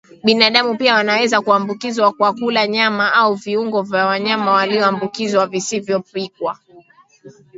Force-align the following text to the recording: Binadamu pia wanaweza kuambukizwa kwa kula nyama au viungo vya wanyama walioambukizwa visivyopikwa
Binadamu 0.23 0.77
pia 0.77 0.95
wanaweza 0.95 1.41
kuambukizwa 1.41 2.11
kwa 2.13 2.33
kula 2.33 2.67
nyama 2.67 3.13
au 3.13 3.35
viungo 3.35 3.81
vya 3.81 4.05
wanyama 4.05 4.51
walioambukizwa 4.51 5.47
visivyopikwa 5.47 6.57